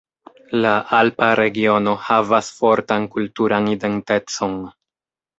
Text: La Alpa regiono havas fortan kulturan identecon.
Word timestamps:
La 0.61 0.69
Alpa 0.99 1.25
regiono 1.39 1.93
havas 2.05 2.49
fortan 2.61 3.05
kulturan 3.17 3.69
identecon. 3.75 4.57